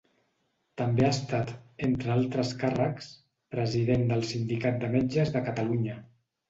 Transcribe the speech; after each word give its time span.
També 0.81 1.05
ha 1.07 1.11
estat, 1.15 1.51
entre 1.89 2.13
altres 2.15 2.55
càrrecs, 2.65 3.13
president 3.59 4.11
del 4.15 4.27
Sindicat 4.35 4.85
de 4.85 4.95
Metges 4.99 5.39
de 5.39 5.49
Catalunya. 5.51 6.05